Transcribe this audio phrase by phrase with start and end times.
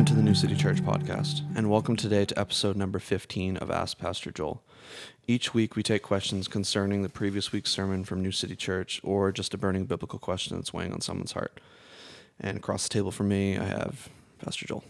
[0.00, 3.70] Welcome to the New City Church podcast, and welcome today to episode number 15 of
[3.70, 4.62] Ask Pastor Joel.
[5.26, 9.30] Each week we take questions concerning the previous week's sermon from New City Church or
[9.30, 11.60] just a burning biblical question that's weighing on someone's heart.
[12.40, 14.08] And across the table from me, I have
[14.42, 14.84] Pastor Joel.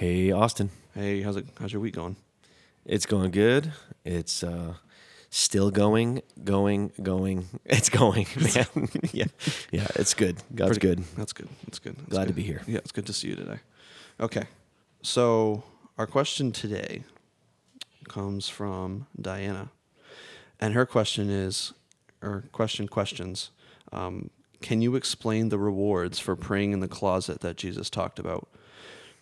[0.00, 0.70] Hey, Austin.
[0.94, 1.44] Hey, how's it?
[1.60, 2.16] How's your week going?
[2.86, 3.70] It's going good.
[4.02, 4.76] It's uh,
[5.28, 7.48] still going, going, going.
[7.66, 8.88] It's going, man.
[9.12, 9.26] yeah,
[9.70, 9.88] yeah.
[9.96, 10.38] It's good.
[10.54, 11.04] God's Pretty- good.
[11.18, 11.50] That's good.
[11.66, 11.96] That's good.
[11.98, 12.62] That's Glad to be here.
[12.66, 13.58] Yeah, it's good to see you today.
[14.20, 14.44] Okay,
[15.02, 15.64] so
[15.98, 17.02] our question today
[18.08, 19.70] comes from Diana,
[20.60, 21.72] and her question is,
[22.22, 23.50] or question questions.
[23.90, 24.30] Um,
[24.62, 28.46] can you explain the rewards for praying in the closet that Jesus talked about?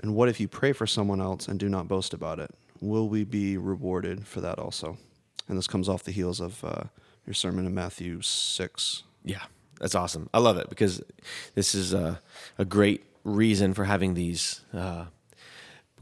[0.00, 2.50] And what if you pray for someone else and do not boast about it?
[2.80, 4.96] Will we be rewarded for that also?
[5.48, 6.84] And this comes off the heels of uh,
[7.26, 9.02] your sermon in Matthew 6.
[9.22, 9.42] Yeah,
[9.80, 10.30] that's awesome.
[10.32, 11.02] I love it because
[11.54, 12.20] this is a,
[12.56, 15.06] a great reason for having these uh,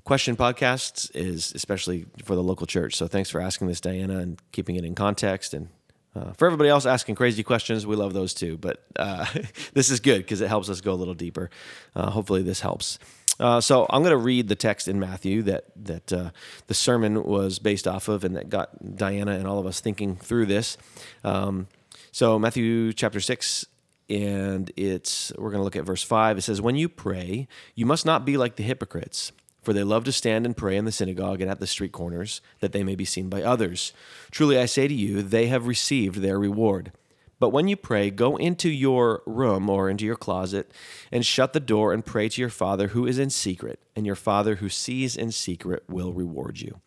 [0.05, 2.95] question podcasts, is especially for the local church.
[2.95, 5.53] So thanks for asking this, Diana, and keeping it in context.
[5.53, 5.69] And
[6.15, 8.57] uh, for everybody else asking crazy questions, we love those too.
[8.57, 9.27] But uh,
[9.75, 11.51] this is good because it helps us go a little deeper.
[11.95, 12.99] Uh, hopefully, this helps.
[13.39, 16.31] Uh, so I'm going to read the text in Matthew that that uh,
[16.69, 20.17] the sermon was based off of, and that got Diana and all of us thinking
[20.17, 20.79] through this.
[21.23, 21.69] Um,
[22.13, 23.67] so Matthew chapter six,
[24.09, 26.39] and it's we're going to look at verse five.
[26.39, 30.05] It says, "When you pray, you must not be like the hypocrites." For they love
[30.05, 32.95] to stand and pray in the synagogue and at the street corners, that they may
[32.95, 33.93] be seen by others.
[34.31, 36.93] Truly I say to you, they have received their reward.
[37.41, 40.71] But when you pray, go into your room or into your closet
[41.11, 44.15] and shut the door and pray to your Father who is in secret, and your
[44.15, 46.81] Father who sees in secret will reward you.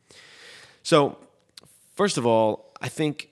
[0.81, 1.17] So,
[1.95, 3.29] first of all, I think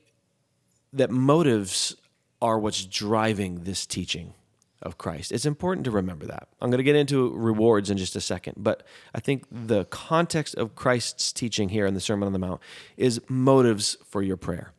[0.91, 1.95] that motives
[2.41, 4.33] are what's driving this teaching
[4.81, 5.31] of Christ.
[5.31, 6.47] It's important to remember that.
[6.61, 8.83] I'm going to get into rewards in just a second, but
[9.13, 12.61] I think the context of Christ's teaching here in the Sermon on the Mount
[12.95, 14.71] is motives for your prayer.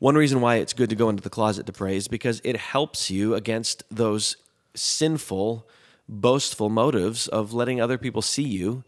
[0.00, 2.56] One reason why it's good to go into the closet to pray is because it
[2.56, 4.36] helps you against those
[4.74, 5.68] sinful,
[6.08, 8.84] boastful motives of letting other people see you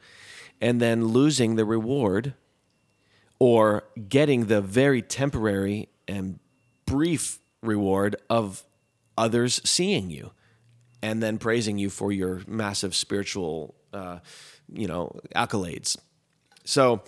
[0.61, 2.35] and then losing the reward
[3.39, 6.39] or getting the very temporary and
[6.87, 8.65] brief reward of
[9.19, 10.31] others seeing you
[11.03, 14.19] and then praising you for your massive spiritual uh,
[14.73, 15.97] you know accolades.
[16.65, 17.03] So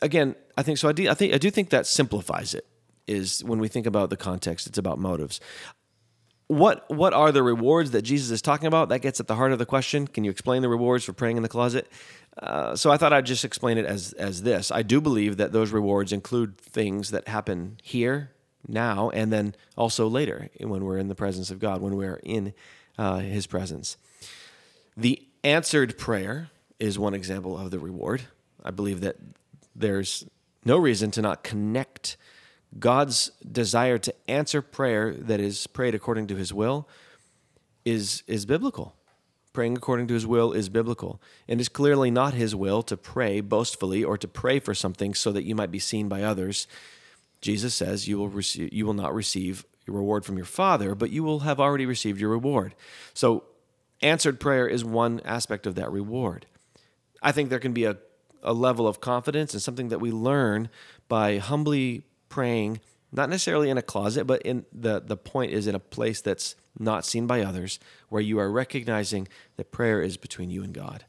[0.00, 2.64] again i think so I do, I think i do think that simplifies it
[3.08, 5.40] is when we think about the context it's about motives.
[6.46, 8.88] What what are the rewards that jesus is talking about?
[8.88, 10.06] That gets at the heart of the question.
[10.06, 11.90] Can you explain the rewards for praying in the closet?
[12.40, 14.70] Uh, so i thought i'd just explain it as as this.
[14.70, 18.30] I do believe that those rewards include things that happen here
[18.66, 22.52] now and then also later when we're in the presence of god when we're in
[22.98, 23.96] uh, his presence
[24.96, 28.22] the answered prayer is one example of the reward
[28.64, 29.16] i believe that
[29.76, 30.24] there's
[30.64, 32.16] no reason to not connect
[32.78, 36.88] God's desire to answer prayer that is prayed according to his will
[37.84, 38.94] is is biblical.
[39.52, 41.20] Praying according to his will is biblical.
[41.48, 45.32] And it's clearly not his will to pray boastfully or to pray for something so
[45.32, 46.66] that you might be seen by others.
[47.40, 51.10] Jesus says you will receive you will not receive your reward from your father, but
[51.10, 52.74] you will have already received your reward.
[53.14, 53.44] So
[54.02, 56.46] answered prayer is one aspect of that reward.
[57.22, 57.96] I think there can be a,
[58.42, 60.68] a level of confidence and something that we learn
[61.08, 65.74] by humbly praying, not necessarily in a closet, but in the, the point is in
[65.74, 69.26] a place that's not seen by others, where you are recognizing
[69.56, 71.04] that prayer is between you and God.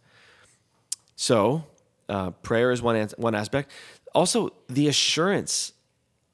[1.16, 1.66] So,
[2.08, 3.70] uh, prayer is one, one aspect.
[4.16, 5.74] Also, the assurance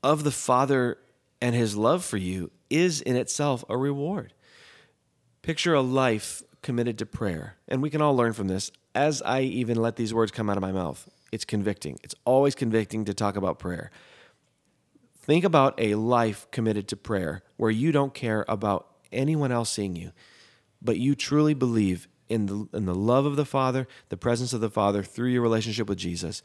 [0.06, 1.00] of the Father
[1.42, 4.34] and his love for you is in itself a reward.
[5.42, 7.56] Picture a life committed to prayer.
[7.68, 8.72] And we can all learn from this.
[8.94, 12.00] As I even let these words come out of my mouth, it's convicting.
[12.04, 13.90] It's always convicting to talk about prayer.
[15.18, 19.96] Think about a life committed to prayer where you don't care about anyone else seeing
[19.96, 20.12] you,
[20.84, 24.62] but you truly believe in the, in the love of the Father, the presence of
[24.62, 26.44] the Father through your relationship with Jesus.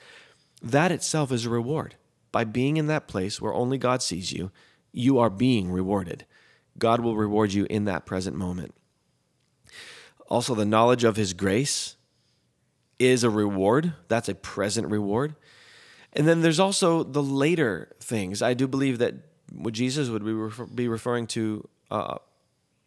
[0.62, 1.96] That itself is a reward.
[2.32, 4.50] By being in that place where only God sees you,
[4.92, 6.26] you are being rewarded.
[6.78, 8.74] God will reward you in that present moment.
[10.28, 11.96] Also, the knowledge of His grace
[12.98, 13.94] is a reward.
[14.08, 15.34] That's a present reward.
[16.12, 18.42] And then there's also the later things.
[18.42, 19.14] I do believe that
[19.72, 20.24] Jesus would
[20.74, 22.18] be referring to uh,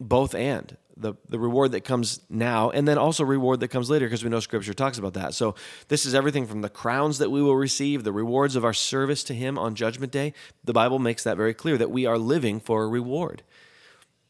[0.00, 4.06] both and the, the reward that comes now and then also reward that comes later
[4.06, 5.34] because we know scripture talks about that.
[5.34, 5.54] So
[5.88, 9.24] this is everything from the crowns that we will receive, the rewards of our service
[9.24, 10.32] to him on judgment day.
[10.62, 13.42] The Bible makes that very clear that we are living for a reward.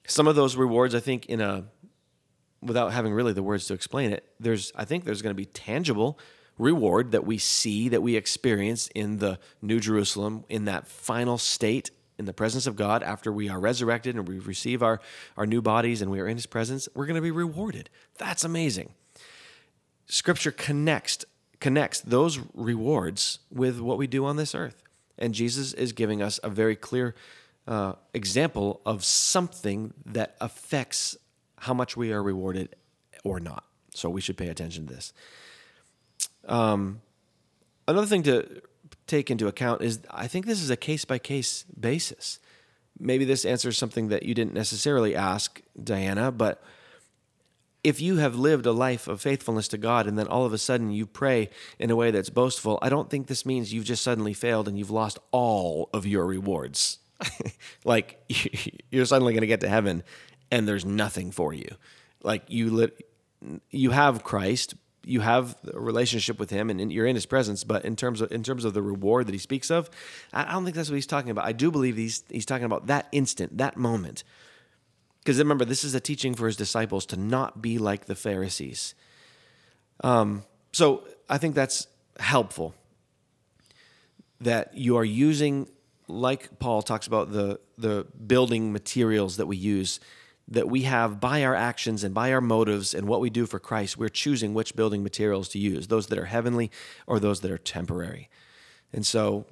[0.06, 1.64] Some of those rewards, I think, in a
[2.60, 5.46] without having really the words to explain it, there's I think there's going to be
[5.46, 6.18] tangible
[6.56, 11.90] reward that we see that we experience in the New Jerusalem in that final state
[12.18, 15.00] in the presence of God after we are resurrected and we receive our
[15.36, 17.90] our new bodies and we are in his presence, we're going to be rewarded.
[18.18, 18.94] That's amazing.
[20.06, 21.24] Scripture connects
[21.60, 24.82] connects those rewards with what we do on this earth.
[25.16, 27.14] And Jesus is giving us a very clear
[27.66, 31.16] uh, example of something that affects
[31.60, 32.76] how much we are rewarded
[33.22, 33.64] or not.
[33.94, 35.12] So we should pay attention to this.
[36.46, 37.00] Um,
[37.88, 38.60] another thing to
[39.06, 42.38] take into account is I think this is a case by case basis.
[42.98, 46.62] Maybe this answers something that you didn't necessarily ask, Diana, but
[47.82, 50.58] if you have lived a life of faithfulness to God and then all of a
[50.58, 54.02] sudden you pray in a way that's boastful, I don't think this means you've just
[54.02, 56.98] suddenly failed and you've lost all of your rewards.
[57.84, 58.24] like
[58.90, 60.02] you're suddenly going to get to heaven
[60.50, 61.68] and there's nothing for you.
[62.22, 63.06] Like you lit,
[63.70, 64.74] you have Christ,
[65.06, 68.30] you have a relationship with him and you're in his presence but in terms of
[68.32, 69.90] in terms of the reward that he speaks of
[70.32, 71.44] i don't think that's what he's talking about.
[71.44, 74.24] I do believe he's he's talking about that instant that moment.
[75.20, 78.94] Because remember this is a teaching for his disciples to not be like the pharisees.
[80.02, 81.86] Um, so i think that's
[82.18, 82.74] helpful
[84.40, 85.68] that you are using
[86.08, 90.00] like paul talks about the the building materials that we use
[90.46, 93.58] that we have by our actions and by our motives and what we do for
[93.58, 96.70] Christ, we're choosing which building materials to use, those that are heavenly
[97.06, 98.28] or those that are temporary.
[98.92, 99.46] And so,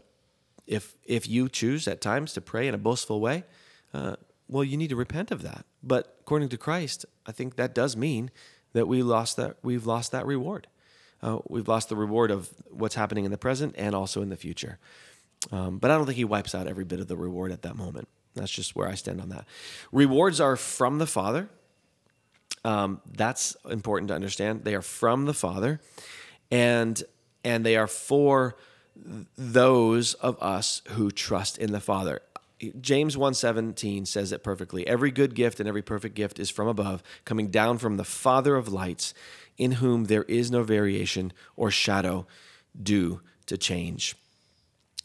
[0.67, 3.45] if if you choose at times to pray in a boastful way,
[3.93, 4.17] uh,
[4.49, 5.65] well, you need to repent of that.
[5.83, 8.31] But according to Christ, I think that does mean
[8.73, 10.69] that we lost that we've lost that reward.
[11.23, 14.37] Uh, we've lost the reward of what's happening in the present and also in the
[14.37, 14.79] future.
[15.51, 17.77] Um, but I don't think he wipes out every bit of the reward at that
[17.77, 18.09] moment.
[18.35, 19.47] That's just where I stand on that.
[19.91, 21.49] Rewards are from the Father.
[22.65, 24.65] Um, that's important to understand.
[24.65, 25.81] They are from the Father,
[26.51, 27.03] and
[27.45, 28.57] and they are for
[29.37, 32.21] those of us who trust in the Father.
[32.81, 34.87] James 1:17 says it perfectly.
[34.87, 38.55] Every good gift and every perfect gift is from above, coming down from the Father
[38.55, 39.13] of lights,
[39.59, 42.27] in whom there is no variation or shadow
[42.81, 44.15] due to change.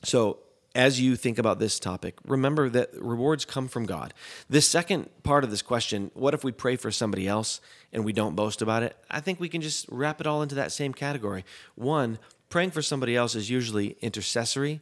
[0.04, 0.40] So
[0.78, 4.14] as you think about this topic, remember that rewards come from God.
[4.48, 7.60] This second part of this question, what if we pray for somebody else
[7.92, 8.96] and we don't boast about it?
[9.10, 11.44] I think we can just wrap it all into that same category.
[11.74, 12.20] One,
[12.50, 14.82] praying for somebody else is usually intercessory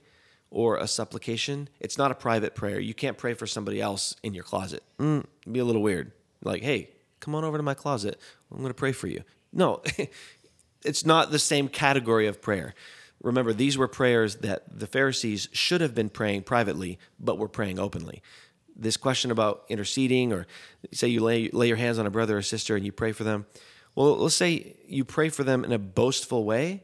[0.51, 1.69] or a supplication.
[1.79, 2.81] It's not a private prayer.
[2.81, 4.83] You can't pray for somebody else in your closet.
[4.99, 6.11] Mm, be a little weird.
[6.43, 6.89] Like, hey,
[7.21, 8.19] come on over to my closet.
[8.51, 9.23] I'm going to pray for you.
[9.53, 9.81] No,
[10.83, 12.75] it's not the same category of prayer.
[13.21, 17.79] Remember, these were prayers that the Pharisees should have been praying privately, but were praying
[17.79, 18.21] openly.
[18.75, 20.45] This question about interceding, or
[20.91, 23.23] say you lay, lay your hands on a brother or sister and you pray for
[23.23, 23.45] them.
[23.95, 26.83] Well, let's say you pray for them in a boastful way.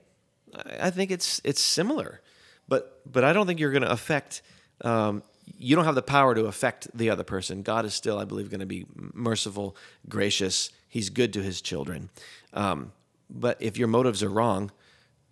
[0.80, 2.22] I think it's it's similar,
[2.68, 4.42] but but I don't think you're going to affect.
[4.82, 5.24] Um,
[5.58, 7.62] you don't have the power to affect the other person.
[7.62, 9.76] God is still, I believe, going to be merciful,
[10.08, 10.72] gracious.
[10.88, 12.10] He's good to His children.
[12.54, 12.94] Um,
[13.30, 14.72] but if your motives are wrong,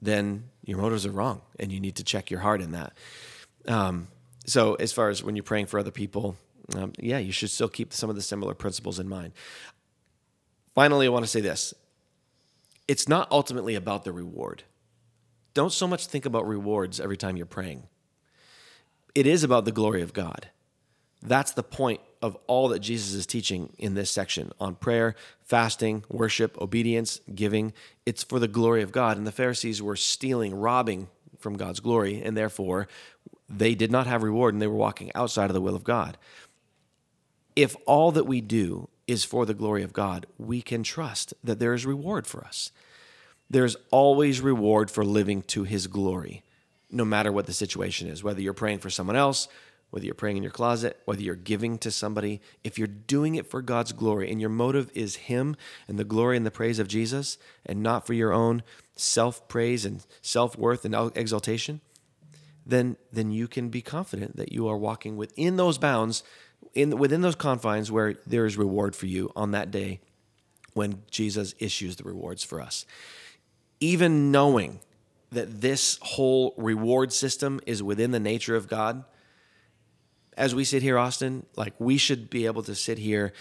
[0.02, 2.94] then your motives are wrong and you need to check your heart in that.
[3.68, 4.08] Um,
[4.46, 6.38] so, as far as when you're praying for other people,
[6.76, 9.34] um, yeah, you should still keep some of the similar principles in mind.
[10.74, 11.74] Finally, I want to say this
[12.88, 14.64] it's not ultimately about the reward.
[15.54, 17.84] Don't so much think about rewards every time you're praying.
[19.14, 20.50] It is about the glory of God.
[21.22, 26.04] That's the point of all that Jesus is teaching in this section on prayer, fasting,
[26.10, 27.74] worship, obedience, giving.
[28.06, 29.18] It's for the glory of God.
[29.18, 31.08] And the Pharisees were stealing, robbing
[31.40, 32.88] from God's glory, and therefore
[33.48, 36.18] they did not have reward and they were walking outside of the will of God.
[37.56, 41.60] If all that we do is for the glory of God, we can trust that
[41.60, 42.72] there is reward for us.
[43.50, 46.44] There's always reward for living to his glory,
[46.92, 49.48] no matter what the situation is, whether you're praying for someone else,
[49.90, 53.48] whether you're praying in your closet, whether you're giving to somebody, if you're doing it
[53.48, 55.56] for God's glory and your motive is Him
[55.88, 58.64] and the glory and the praise of Jesus and not for your own
[58.96, 61.82] self praise and self worth and exaltation,
[62.66, 66.24] then, then you can be confident that you are walking within those bounds,
[66.74, 70.00] in, within those confines where there is reward for you on that day
[70.74, 72.86] when Jesus issues the rewards for us.
[73.80, 74.82] Even knowing
[75.32, 79.04] that this whole reward system is within the nature of God
[80.40, 83.34] as we sit here, Austin, like we should be able to sit here,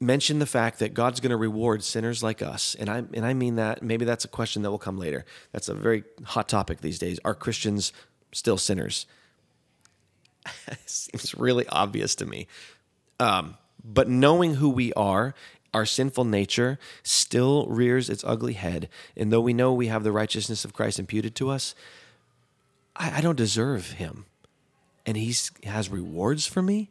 [0.00, 2.74] mention the fact that God's going to reward sinners like us.
[2.74, 5.26] And I, and I mean that, maybe that's a question that will come later.
[5.52, 7.20] That's a very hot topic these days.
[7.24, 7.92] Are Christians
[8.32, 9.06] still sinners?
[10.86, 12.46] Seems really obvious to me.
[13.20, 15.34] Um, but knowing who we are
[15.72, 18.88] our sinful nature still rears its ugly head.
[19.16, 21.76] And though we know we have the righteousness of Christ imputed to us,
[22.96, 24.26] I, I don't deserve him.
[25.06, 26.90] And he has rewards for me.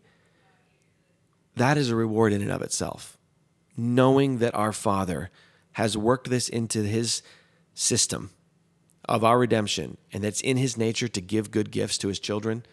[1.56, 3.18] That is a reward in and of itself.
[3.78, 5.30] Knowing that our Father
[5.74, 7.22] has worked this into his
[7.74, 8.32] system
[9.06, 12.64] of our redemption and that's in his nature to give good gifts to his children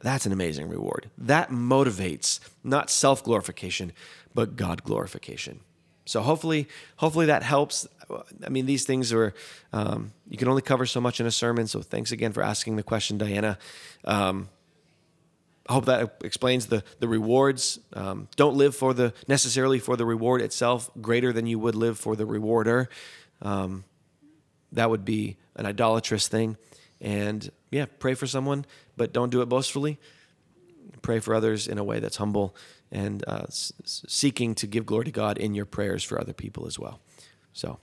[0.00, 1.10] that's an amazing reward.
[1.16, 3.92] That motivates not self glorification,
[4.34, 5.60] but God glorification.
[6.08, 7.86] So hopefully, hopefully that helps.
[8.44, 9.34] I mean, these things are
[9.72, 11.66] um, you can only cover so much in a sermon.
[11.66, 13.58] So thanks again for asking the question, Diana.
[14.04, 14.48] Um,
[15.68, 17.78] I hope that explains the the rewards.
[17.92, 21.98] Um, don't live for the necessarily for the reward itself greater than you would live
[21.98, 22.88] for the rewarder.
[23.42, 23.84] Um,
[24.72, 26.56] that would be an idolatrous thing.
[27.02, 28.64] And yeah, pray for someone,
[28.96, 29.98] but don't do it boastfully.
[31.02, 32.54] Pray for others in a way that's humble
[32.90, 36.66] and uh, s- seeking to give glory to God in your prayers for other people
[36.66, 37.00] as well.
[37.52, 37.78] So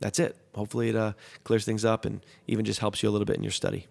[0.00, 0.36] that's it.
[0.54, 1.12] Hopefully, it uh,
[1.44, 3.86] clears things up and even just helps you a little bit in your study.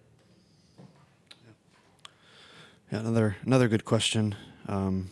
[2.91, 4.35] Yeah, another another good question.
[4.67, 5.11] Um,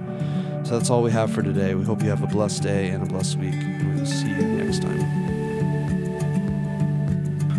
[0.68, 1.74] So that's all we have for today.
[1.74, 3.54] We hope you have a blessed day and a blessed week.
[3.54, 5.28] And we'll see you next time.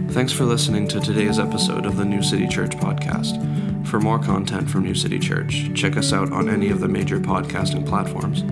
[0.10, 3.38] Thanks for listening to today's episode of the New City Church podcast.
[3.90, 7.20] For more content from New City Church, check us out on any of the major
[7.20, 8.44] podcasting platforms.